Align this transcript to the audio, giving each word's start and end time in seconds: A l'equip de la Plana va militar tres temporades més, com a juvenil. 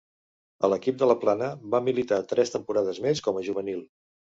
A 0.67 0.69
l'equip 0.73 0.97
de 1.01 1.09
la 1.11 1.17
Plana 1.25 1.51
va 1.77 1.85
militar 1.91 2.21
tres 2.35 2.59
temporades 2.59 3.05
més, 3.09 3.27
com 3.31 3.41
a 3.43 3.51
juvenil. 3.51 3.91